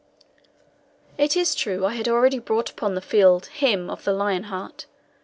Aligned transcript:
It 1.15 1.37
is 1.37 1.53
true 1.53 1.85
I 1.85 1.93
had 1.93 2.07
already 2.07 2.39
brought 2.39 2.71
upon 2.71 2.95
the 2.95 3.01
field 3.01 3.45
him 3.45 3.87
of 3.87 4.03
the 4.03 4.13
lion 4.13 4.45
heart. 4.45 4.87